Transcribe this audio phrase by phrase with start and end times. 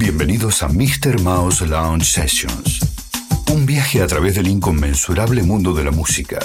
[0.00, 1.20] Bienvenidos a Mr.
[1.20, 2.80] Mouse Lounge Sessions.
[3.52, 6.38] Un viaje a través del inconmensurable mundo de la música,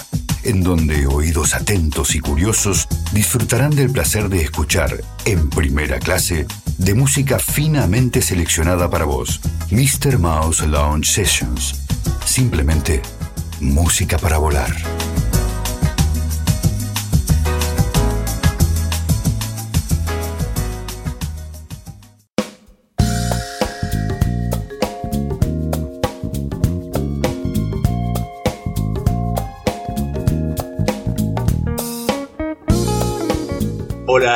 [0.44, 6.46] en donde oídos atentos y curiosos disfrutarán del placer de escuchar, en primera clase,
[6.78, 9.40] de música finamente seleccionada para vos.
[9.72, 10.20] Mr.
[10.20, 11.86] Mouse Lounge Sessions.
[12.26, 13.02] Simplemente
[13.62, 14.76] música para volar.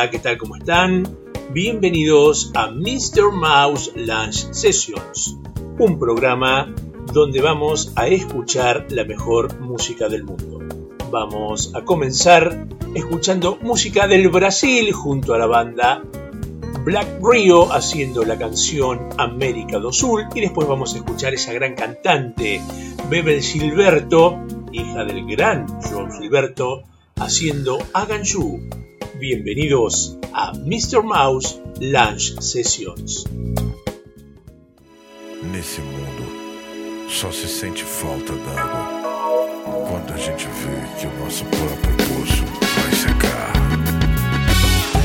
[0.07, 0.37] ¿Qué tal?
[0.37, 1.17] ¿Cómo están?
[1.51, 3.33] Bienvenidos a Mr.
[3.33, 5.37] Mouse Lunch Sessions,
[5.77, 6.73] un programa
[7.11, 10.59] donde vamos a escuchar la mejor música del mundo.
[11.11, 16.01] Vamos a comenzar escuchando música del Brasil junto a la banda
[16.85, 21.75] Black Rio haciendo la canción América do Sul y después vamos a escuchar esa gran
[21.75, 22.61] cantante
[23.09, 24.39] Bebel Gilberto,
[24.71, 26.83] hija del gran João Gilberto,
[27.17, 28.88] haciendo Aganju.
[29.19, 31.01] Bienvenidos a Mr.
[31.01, 33.25] Mouse Lunch Sessions.
[35.43, 38.87] Nesse mundo, só se sente falta d'água
[39.89, 42.45] quando a gente vê que o nosso próprio poço
[42.81, 43.51] vai secar.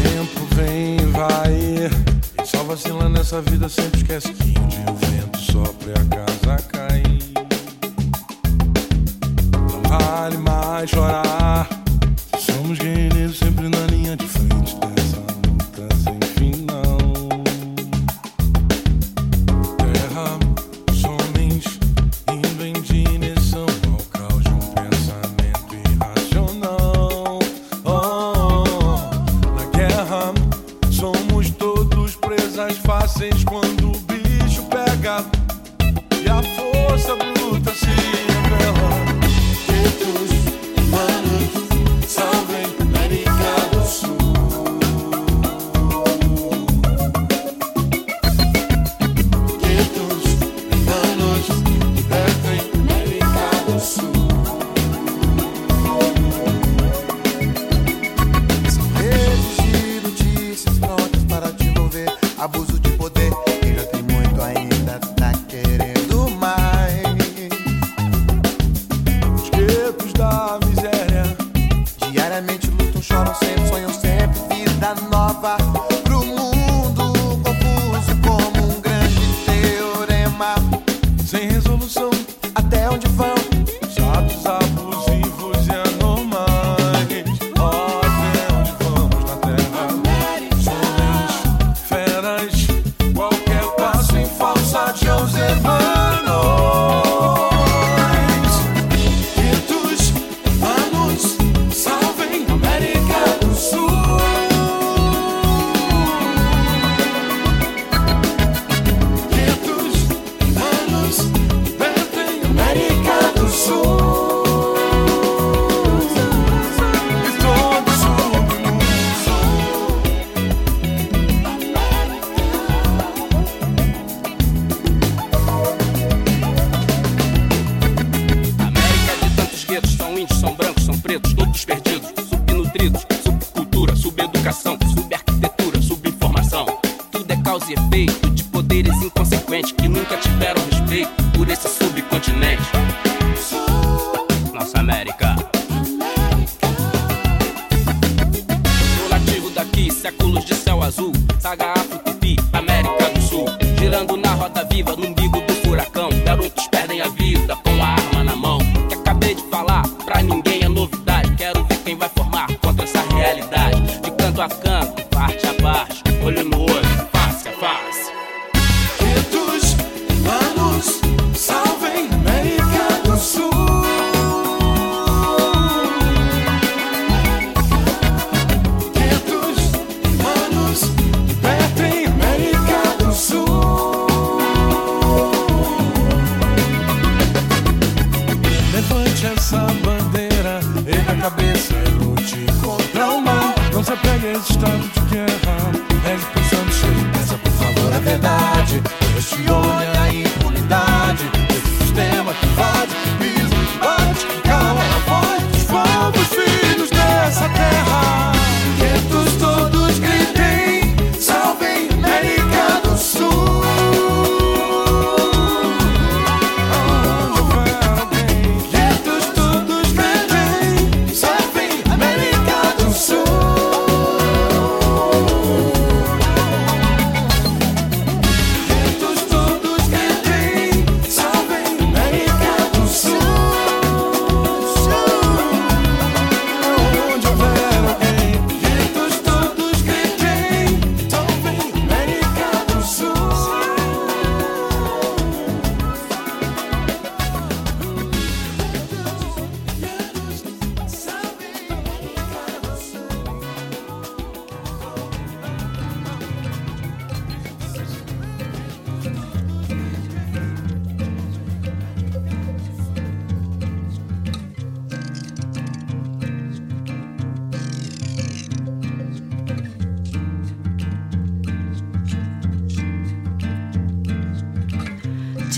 [0.05, 5.39] Tempo vem e vai, só vacila nessa vida sempre esquece que um dia o vento
[5.39, 7.19] sopra e a casa cair.
[9.61, 11.64] Não vale mais chorar,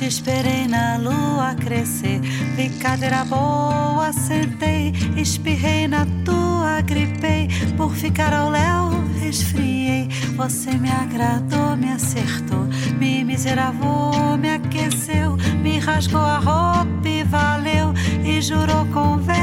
[0.07, 2.21] esperei na lua crescer,
[2.55, 10.09] vi cadeira boa, sentei, espirrei na tua, gripei, por ficar ao léu, resfriei.
[10.37, 12.69] Você me agradou, me acertou,
[12.99, 17.93] me miseravou, me aqueceu, me rasgou a roupa e valeu,
[18.25, 19.36] e jurou conversas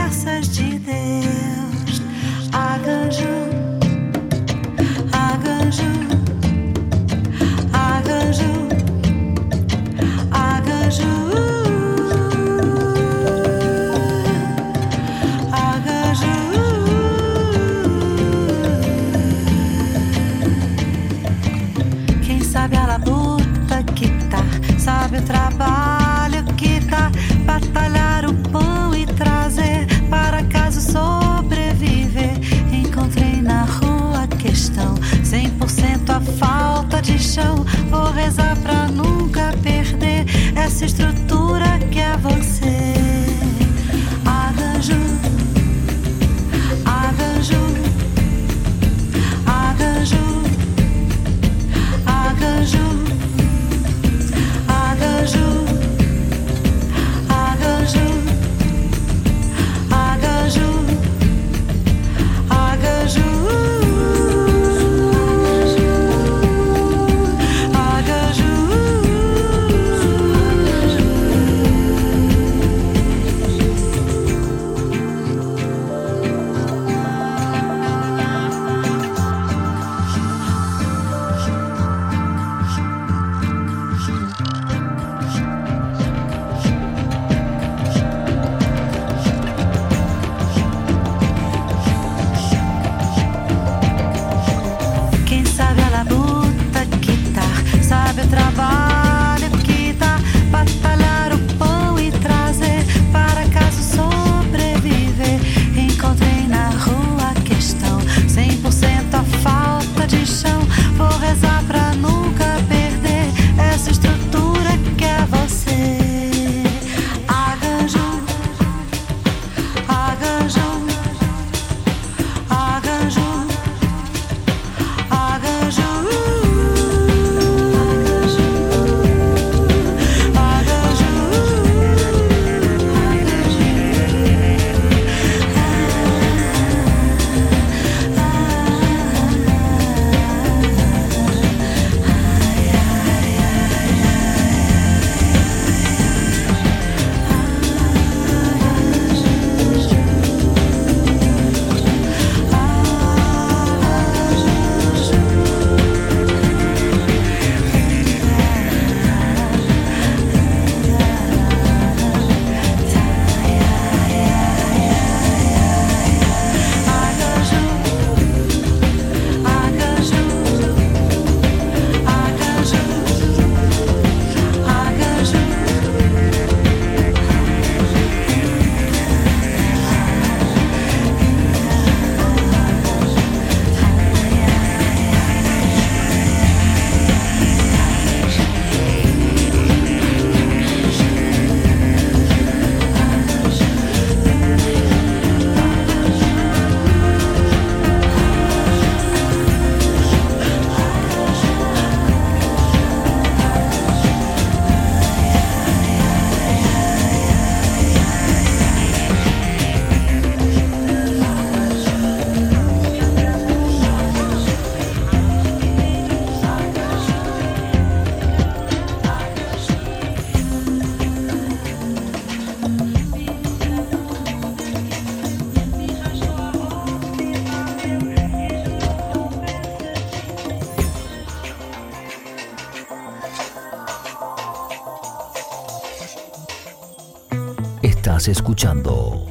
[238.11, 239.25] escuchando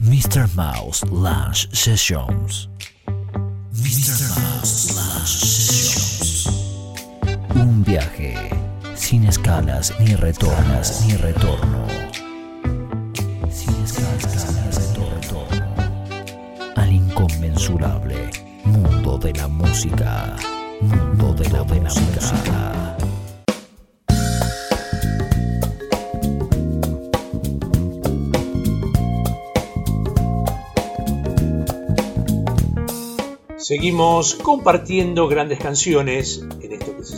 [0.00, 0.48] Mr.
[0.56, 2.68] Mouse Lunch Sessions.
[3.70, 4.28] Mr.
[4.40, 6.48] Mouse Lunch Sessions.
[7.54, 8.34] Un viaje
[8.96, 11.86] sin escalas ni retornas ni retorno.
[33.72, 36.46] Seguimos compartiendo grandes canciones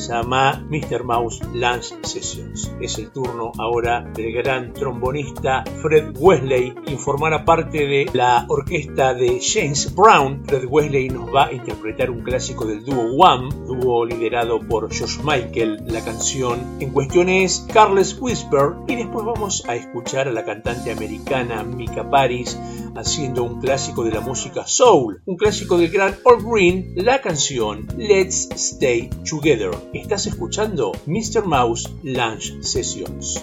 [0.08, 1.04] llama Mr.
[1.04, 2.72] Mouse Lunch Sessions.
[2.80, 9.14] Es el turno ahora del gran trombonista Fred Wesley, quien formará parte de la orquesta
[9.14, 10.44] de James Brown.
[10.46, 15.18] Fred Wesley nos va a interpretar un clásico del dúo Wham, dúo liderado por Josh
[15.22, 15.84] Michael.
[15.86, 20.92] La canción en cuestión es Carles Whisper y después vamos a escuchar a la cantante
[20.92, 22.58] americana Mika Paris
[22.96, 27.86] haciendo un clásico de la música soul, un clásico del gran All Green, la canción
[27.96, 29.70] Let's Stay Together.
[29.94, 31.44] Estás escuchando Mr.
[31.46, 33.40] Mouse Lunch Sessions.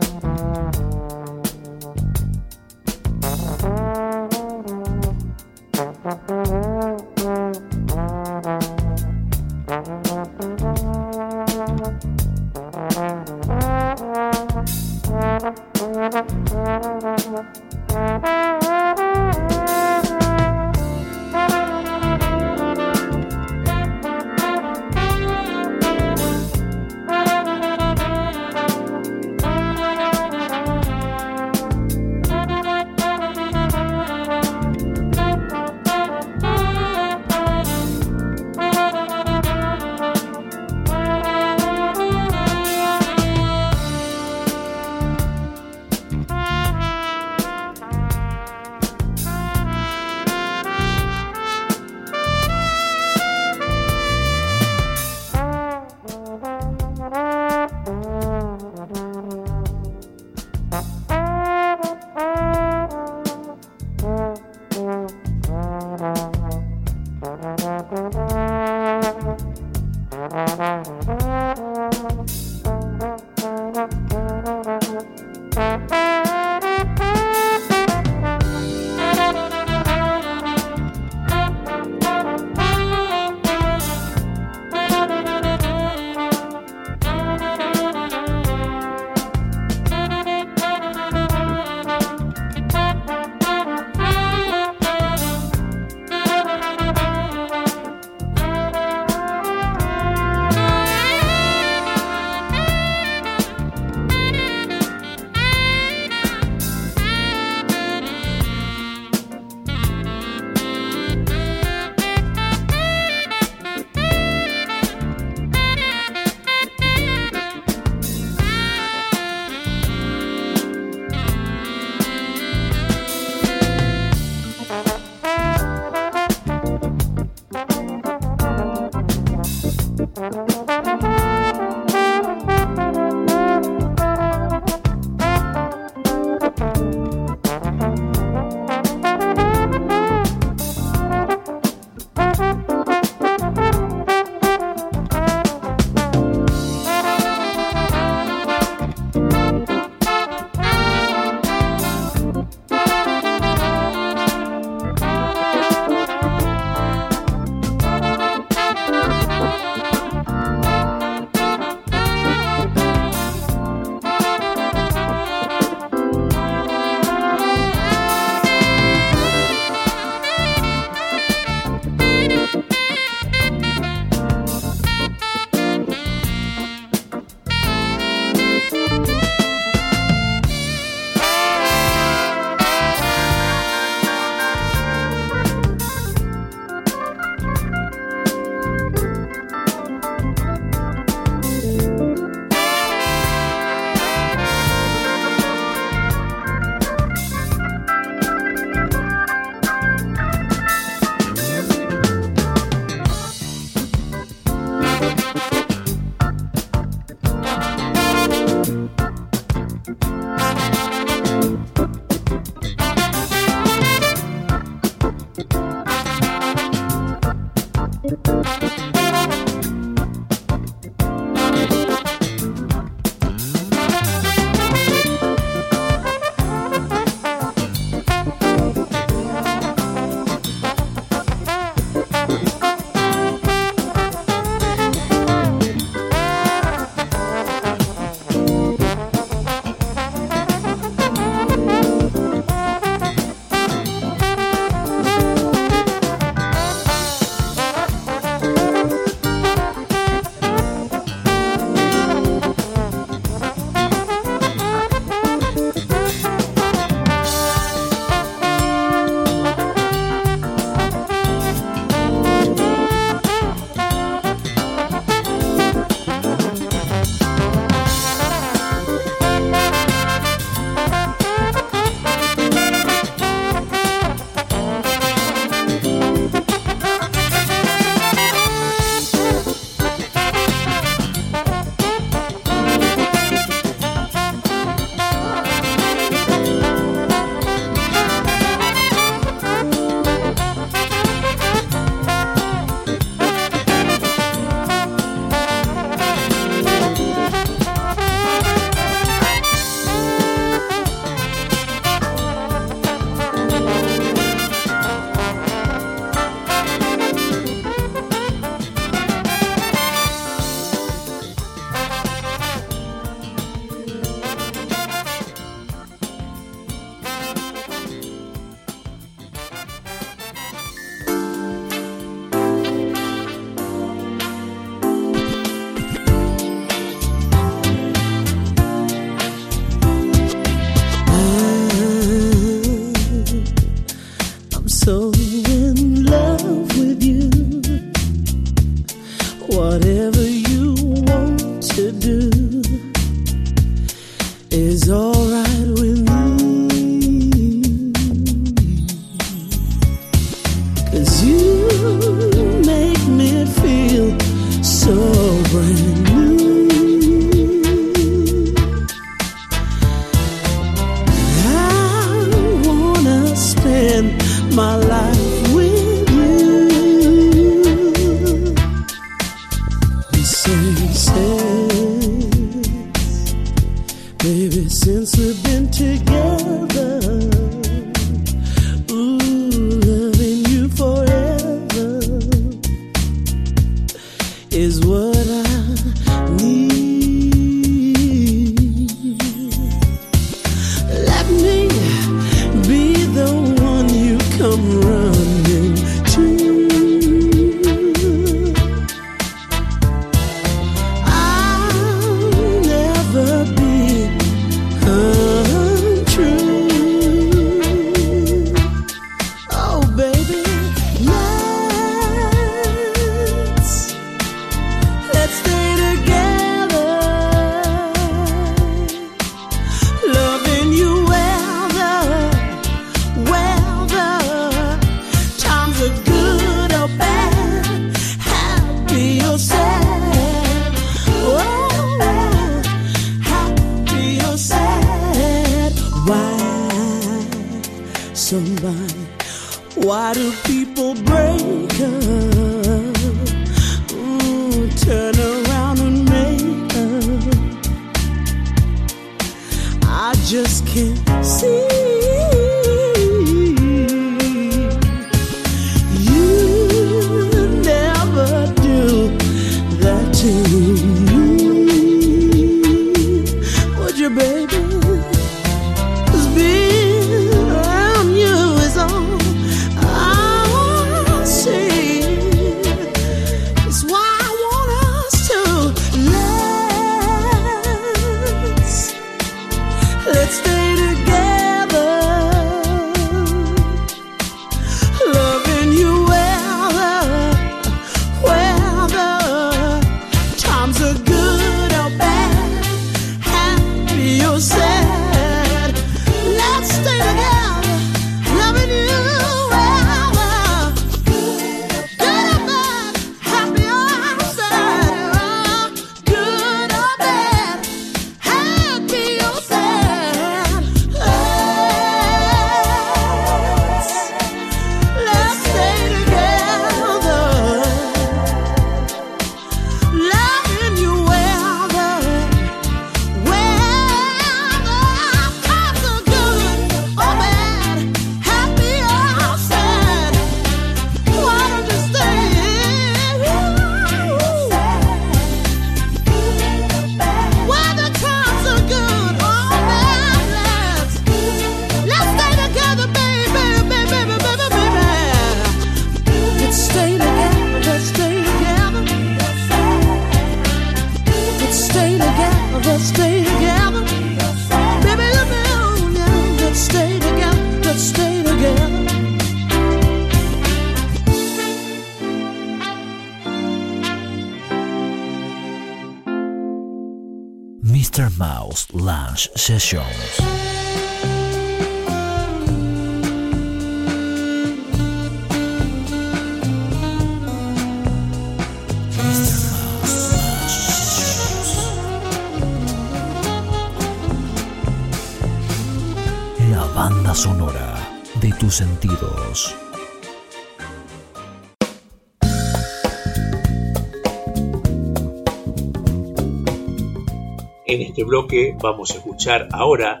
[598.04, 600.00] Bloque vamos a escuchar ahora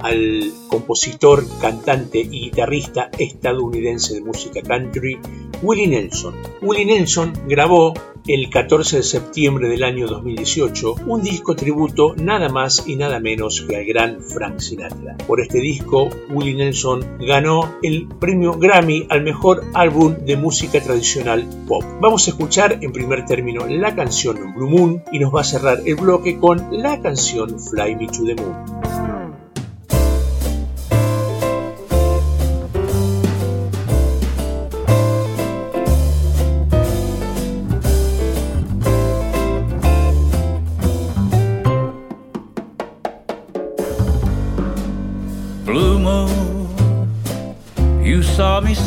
[0.00, 5.18] al compositor, cantante y guitarrista estadounidense de música country,
[5.62, 6.34] Willie Nelson.
[6.62, 7.92] Willie Nelson grabó
[8.26, 13.62] el 14 de septiembre del año 2018 un disco tributo nada más y nada menos
[13.62, 15.16] que al gran Frank Sinatra.
[15.26, 21.46] Por este disco, Willie Nelson ganó el premio Grammy al mejor álbum de música tradicional
[21.66, 21.82] pop.
[22.00, 25.80] Vamos a escuchar en primer término la canción Blue Moon y nos va a cerrar
[25.84, 28.99] el bloque con la canción Fly Me to the Moon.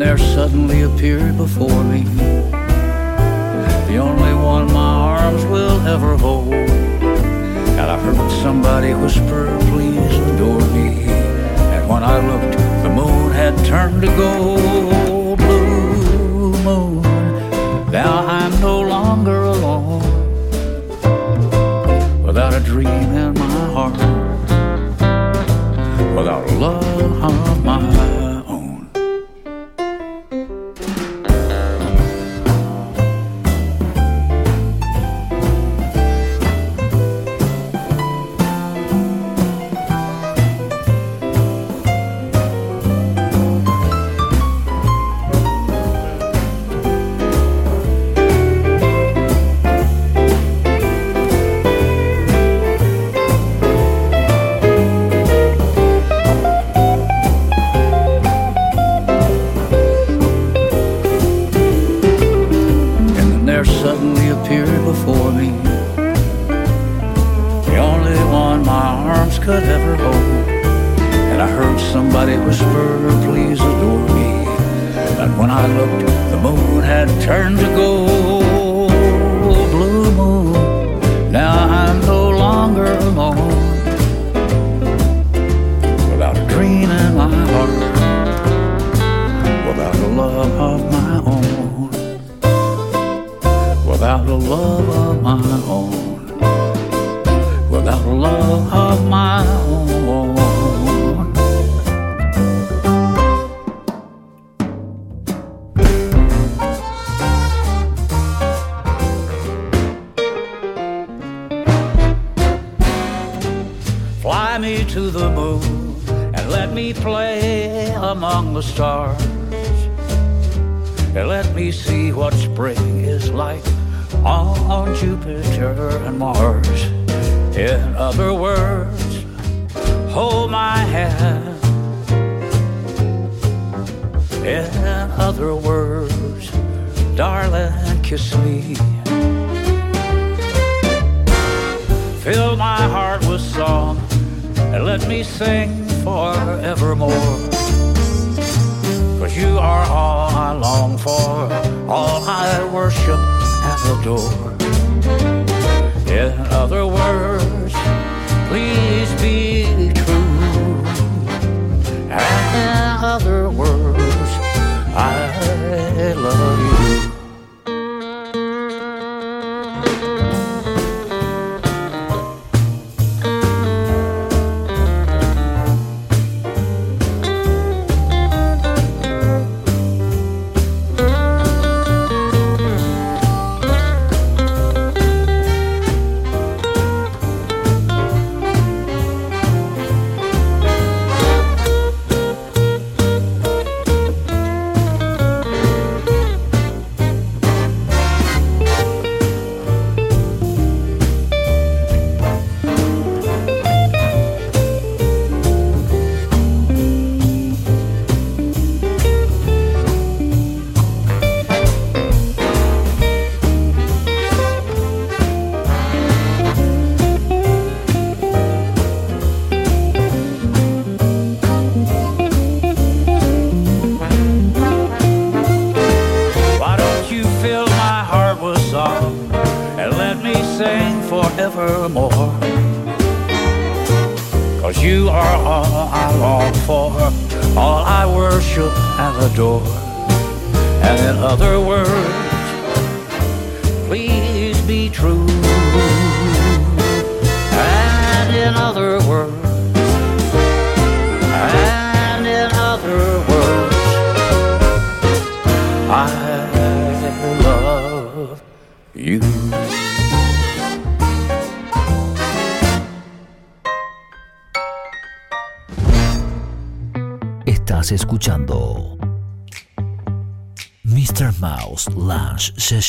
[0.00, 2.04] and there suddenly appeared before me
[3.88, 6.52] the only one my arms will ever hold.
[6.52, 11.02] And I heard somebody whisper, please adore me.
[11.74, 14.57] And when I looked, the moon had turned to gold.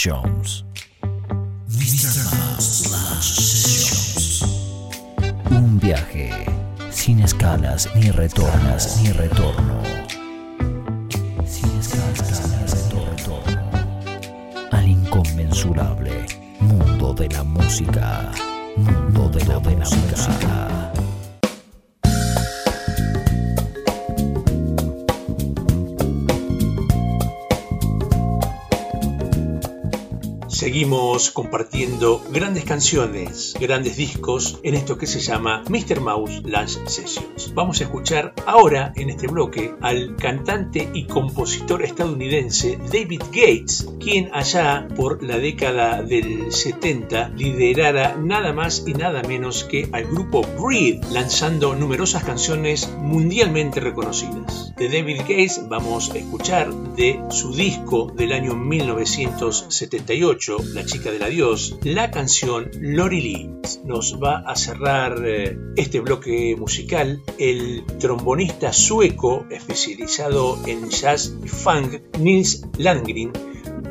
[0.02, 0.32] Mr.
[5.52, 6.46] Un viaje
[6.90, 9.82] sin escalas ni retornas ni retorno.
[11.46, 13.42] Sin escalas ni retorno.
[14.72, 16.26] Al inconmensurable
[16.62, 18.32] mundo de la música.
[18.78, 20.69] Mundo de la, de la música.
[30.70, 36.00] Seguimos compartiendo grandes canciones, grandes discos en esto que se llama Mr.
[36.00, 37.56] Mouse Lunch Sessions.
[37.56, 44.30] Vamos a escuchar ahora en este bloque al cantante y compositor estadounidense David Gates, quien
[44.32, 50.44] allá por la década del 70 liderara nada más y nada menos que al grupo
[50.62, 54.69] Breed, lanzando numerosas canciones mundialmente reconocidas.
[54.80, 61.22] De David Gates vamos a escuchar de su disco del año 1978 la chica del
[61.22, 63.52] adiós, la canción Lori Lee.
[63.84, 71.50] Nos va a cerrar eh, este bloque musical el trombonista sueco especializado en jazz y
[71.50, 73.34] funk Nils Landgren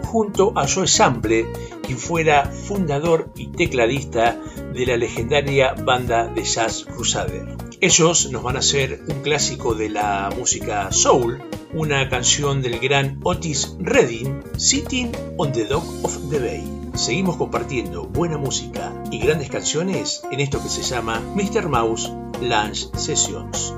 [0.04, 1.48] junto a Joe Sample,
[1.82, 4.40] quien fuera fundador y tecladista
[4.72, 7.67] de la legendaria banda de jazz Crusader.
[7.80, 11.40] Ellos nos van a hacer un clásico de la música soul,
[11.72, 16.64] una canción del gran Otis Redding, Sitting on the Dock of the Bay.
[16.94, 21.68] Seguimos compartiendo buena música y grandes canciones en esto que se llama Mr.
[21.68, 23.72] Mouse Lunch Sessions.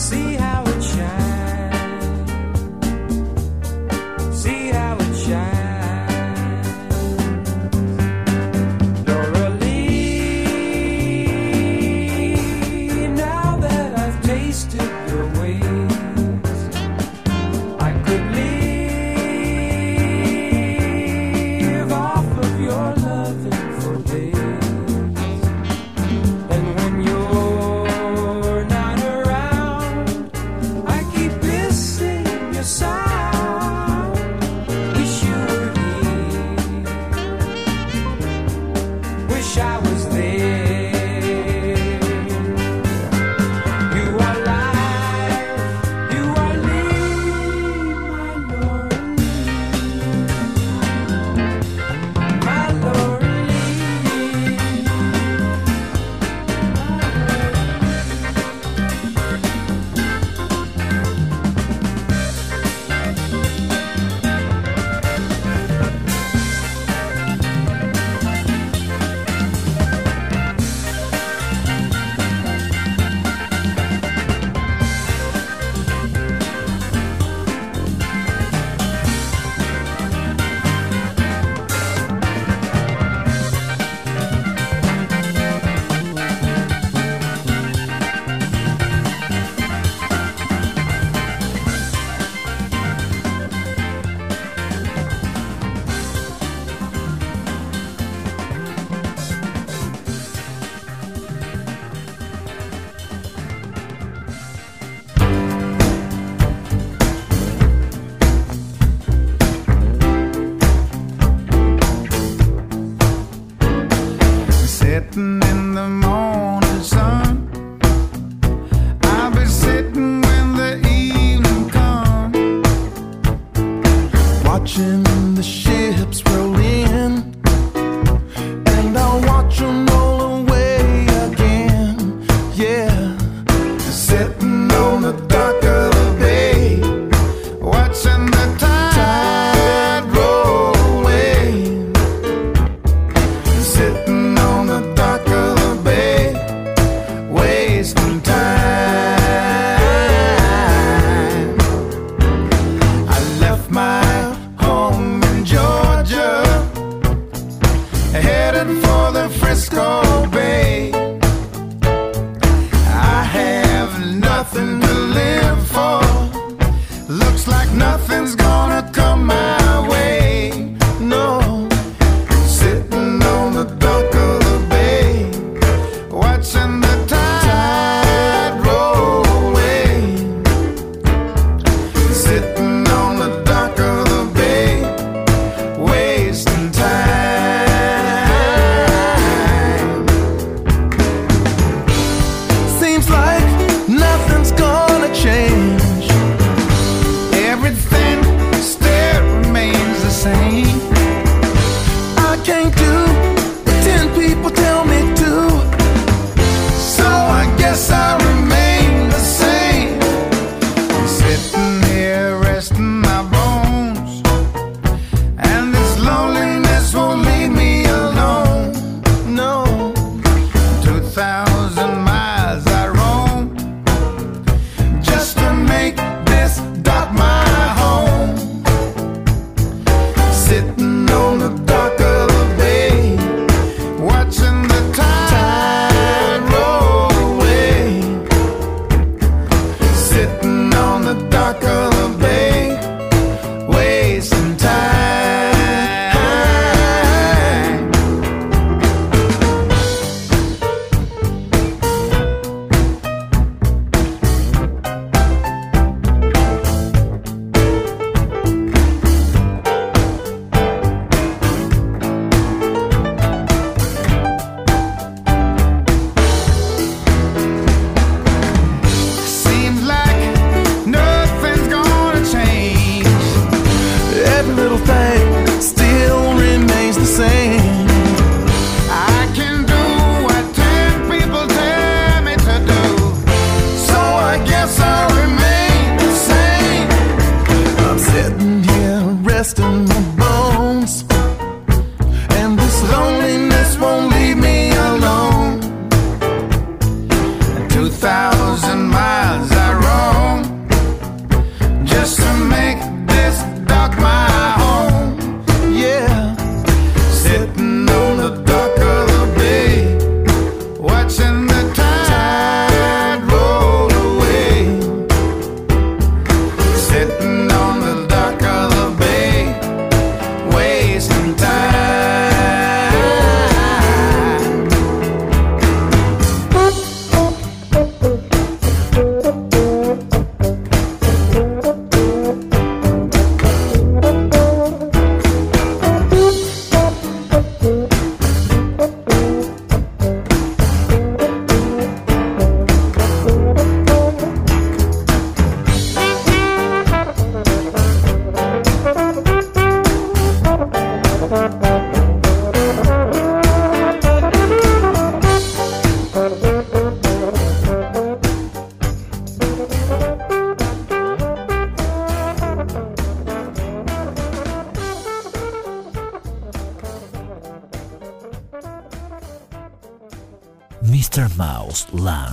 [0.00, 0.29] See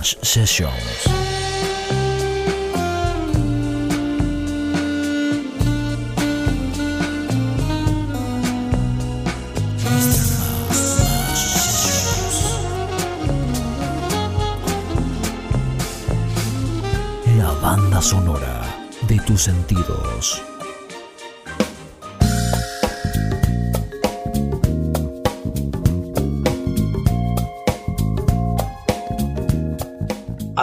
[0.02, 1.17] sessies.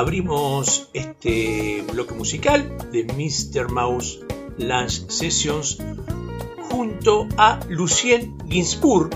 [0.06, 3.72] Abrimos este bloque musical de Mr.
[3.72, 4.20] Mouse
[4.60, 5.80] Lunch Sessions
[6.70, 9.10] junto a Lucien Ginsburg,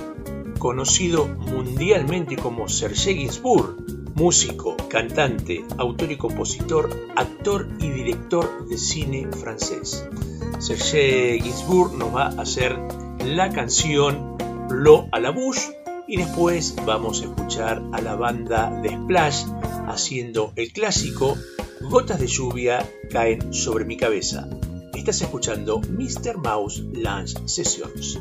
[0.58, 3.76] conocido mundialmente como Serge Ginsburg,
[4.16, 10.10] músico, cantante, autor y compositor, actor y director de cine francés.
[10.58, 12.76] Serge Ginsburg nos va a hacer
[13.24, 14.38] la canción
[14.72, 15.78] Lo a la Bouche
[16.08, 19.46] y después vamos a escuchar a la banda de Splash
[19.90, 21.38] haciendo el clásico
[21.82, 24.48] Gotas de lluvia caen sobre mi cabeza.
[24.94, 26.38] Estás escuchando Mr.
[26.38, 28.20] Mouse Lunch Sessions.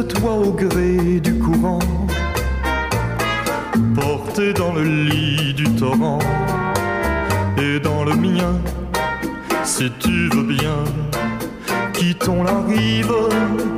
[0.00, 1.78] Toi au gré du courant,
[3.94, 6.18] porté dans le lit du torrent.
[7.58, 8.54] Et dans le mien,
[9.64, 10.84] si tu veux bien,
[11.92, 13.12] quittons la rive,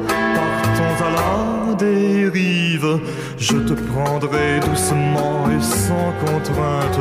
[0.09, 3.01] partons à la dérive,
[3.37, 7.01] je te prendrai doucement et sans contrainte,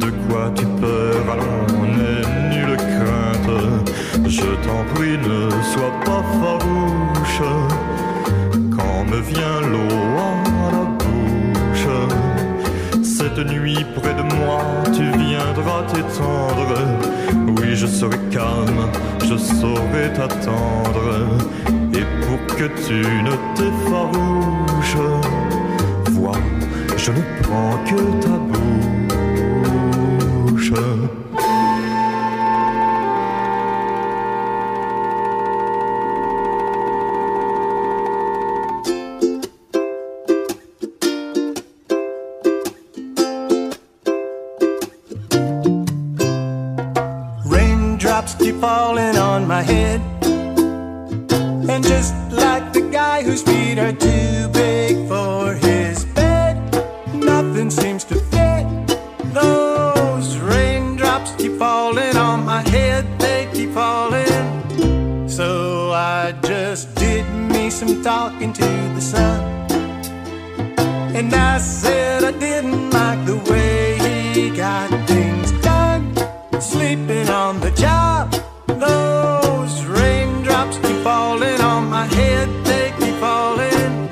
[0.00, 3.86] de quoi tu peur, allons, n'aie nulle crainte,
[4.26, 7.42] je t'en prie, ne sois pas farouche,
[9.16, 9.96] me vient l'eau
[10.66, 11.88] à la bouche,
[13.02, 14.60] cette nuit près de moi,
[14.94, 16.74] tu viendras t'étendre,
[17.58, 18.90] oui je serai calme,
[19.24, 21.06] je saurai t'attendre,
[21.94, 22.98] et pour que tu
[23.28, 25.04] ne t'effarouches,
[26.10, 26.40] vois,
[26.96, 28.76] je ne prends que ta bouche.
[66.26, 69.40] I just did me some talking to the sun.
[71.14, 73.96] And I said I didn't like the way
[74.34, 76.02] he got things done.
[76.60, 78.32] Sleeping on the job.
[78.66, 84.08] Those raindrops keep falling on my head, they keep falling.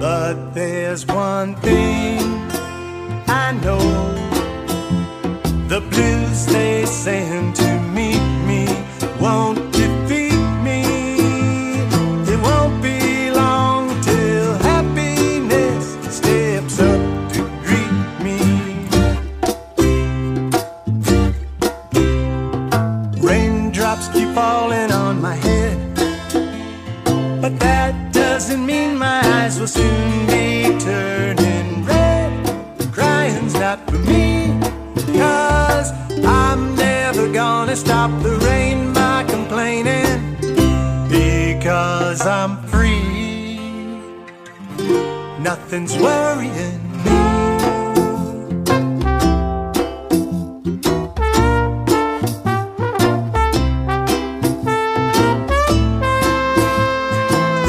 [0.00, 2.22] But there's one thing
[3.28, 3.86] I know
[5.68, 7.65] the blues they send to
[45.66, 47.18] nothing's worrying me.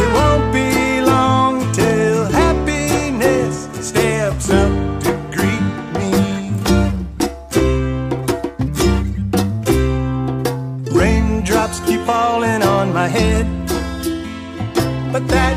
[0.03, 4.71] It won't be long till happiness steps up
[5.01, 6.11] to greet me.
[10.91, 13.47] Raindrops keep falling on my head,
[15.11, 15.56] but that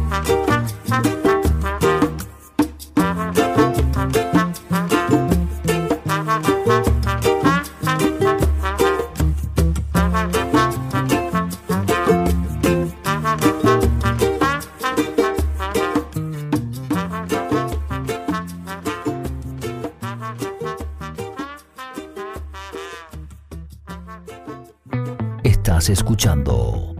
[25.89, 26.95] Escuchando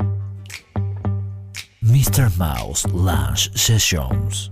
[1.82, 2.32] Mr.
[2.38, 4.52] Mouse Lunch Sessions.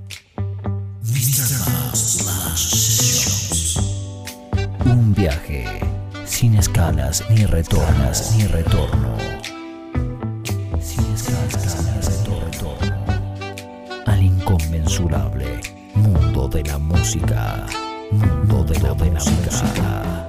[1.02, 1.58] Mr.
[1.66, 3.78] Mouse Lunch Sessions.
[4.86, 5.66] Un viaje
[6.26, 9.18] sin escalas ni retornas ni retorno.
[10.80, 12.76] Sin escalas ni retorno.
[14.06, 15.60] Al inconmensurable
[15.96, 17.66] mundo de la música.
[18.12, 20.29] Mundo de la música.